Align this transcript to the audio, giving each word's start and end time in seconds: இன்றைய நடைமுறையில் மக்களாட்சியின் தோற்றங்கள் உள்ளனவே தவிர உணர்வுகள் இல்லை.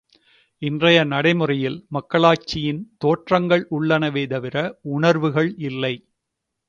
இன்றைய 0.61 0.99
நடைமுறையில் 1.03 1.77
மக்களாட்சியின் 1.89 2.81
தோற்றங்கள் 2.97 3.67
உள்ளனவே 3.71 4.27
தவிர 4.27 4.55
உணர்வுகள் 4.91 5.55
இல்லை. 5.69 5.93